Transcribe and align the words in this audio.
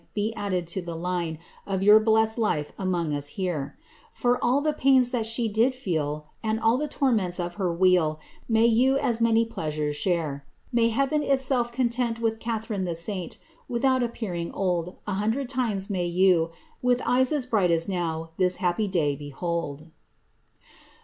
Be 0.15 0.33
added 0.33 0.65
to 0.69 0.81
the 0.81 0.95
line 0.95 1.37
Of 1.67 1.83
your 1.83 1.99
blest 1.99 2.39
life 2.39 2.71
among 2.79 3.13
us 3.13 3.27
here; 3.37 3.77
4 4.11 4.33
For 4.33 4.43
all 4.43 4.59
the 4.59 4.73
pains 4.73 5.11
that 5.11 5.27
she 5.27 5.47
did 5.47 5.75
feel, 5.75 6.25
^ 6.27 6.29
And 6.41 6.59
all 6.59 6.77
the 6.79 6.87
torments 6.87 7.39
of 7.39 7.53
her 7.61 7.71
wheel. 7.71 8.19
May 8.49 8.65
you 8.65 8.97
as 8.97 9.21
many 9.21 9.45
pleasures 9.45 9.95
share. 9.95 10.43
May 10.71 10.89
Heaven 10.89 11.21
itself 11.21 11.71
content 11.71 12.19
With 12.19 12.39
Catharine 12.39 12.83
tlie 12.85 12.95
saint; 12.97 13.37
Without 13.69 14.01
appearing 14.01 14.51
old, 14.53 14.95
An 15.05 15.17
hundred 15.17 15.47
times 15.49 15.87
may 15.87 16.07
you, 16.07 16.49
With 16.81 17.03
eyes 17.05 17.31
as 17.31 17.45
bright 17.45 17.69
as 17.69 17.87
now. 17.87 18.31
This 18.37 18.55
happy 18.55 18.87
day 18.87 19.15
behold." 19.15 19.91